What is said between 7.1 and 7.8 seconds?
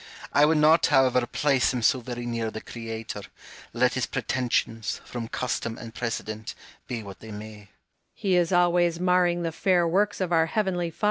they may.